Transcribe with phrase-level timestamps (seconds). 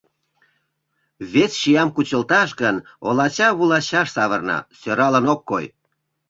[1.31, 2.75] Вес чиям кучылташ гын,
[3.07, 5.65] олача-вулачаш савырна, сӧралын ок кой.